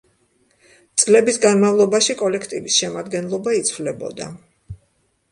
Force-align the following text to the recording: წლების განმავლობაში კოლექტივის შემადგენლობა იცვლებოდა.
წლების 1.01 1.35
განმავლობაში 1.43 2.15
კოლექტივის 2.21 2.77
შემადგენლობა 2.83 3.53
იცვლებოდა. 3.59 4.31